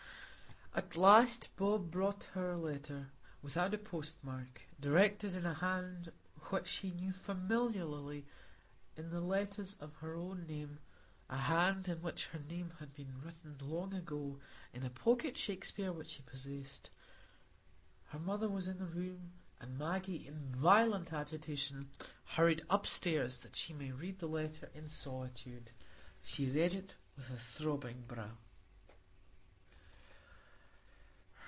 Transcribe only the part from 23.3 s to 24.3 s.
that she might read the